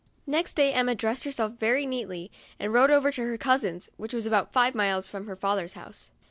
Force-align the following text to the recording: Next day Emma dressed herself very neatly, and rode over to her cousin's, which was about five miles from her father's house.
Next 0.25 0.55
day 0.55 0.73
Emma 0.73 0.95
dressed 0.95 1.25
herself 1.25 1.59
very 1.59 1.85
neatly, 1.85 2.31
and 2.59 2.73
rode 2.73 2.89
over 2.89 3.11
to 3.11 3.21
her 3.23 3.37
cousin's, 3.37 3.87
which 3.97 4.15
was 4.15 4.25
about 4.25 4.51
five 4.51 4.73
miles 4.73 5.07
from 5.07 5.27
her 5.27 5.35
father's 5.35 5.73
house. 5.73 6.11